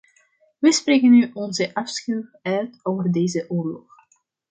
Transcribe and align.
Wij 0.59 0.71
spreken 0.71 1.09
nu 1.11 1.31
onze 1.33 1.73
afschuw 1.73 2.29
uit 2.41 2.79
over 2.83 3.11
deze 3.11 3.45
oorlog. 3.49 3.91